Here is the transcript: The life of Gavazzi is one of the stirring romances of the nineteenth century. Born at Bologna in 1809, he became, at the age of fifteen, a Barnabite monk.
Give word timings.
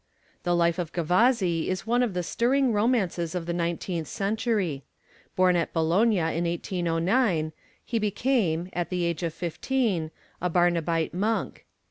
The 0.41 0.55
life 0.55 0.79
of 0.79 0.91
Gavazzi 0.93 1.69
is 1.69 1.85
one 1.85 2.01
of 2.01 2.15
the 2.15 2.23
stirring 2.23 2.73
romances 2.73 3.35
of 3.35 3.45
the 3.45 3.53
nineteenth 3.53 4.07
century. 4.07 4.81
Born 5.35 5.55
at 5.55 5.73
Bologna 5.73 6.17
in 6.17 6.45
1809, 6.45 7.53
he 7.85 7.99
became, 7.99 8.71
at 8.73 8.89
the 8.89 9.03
age 9.03 9.21
of 9.21 9.31
fifteen, 9.31 10.09
a 10.41 10.49
Barnabite 10.49 11.13
monk. 11.13 11.67